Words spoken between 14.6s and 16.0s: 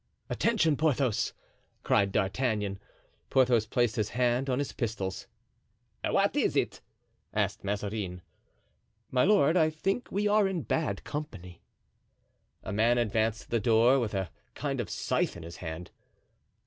of scythe in his hand.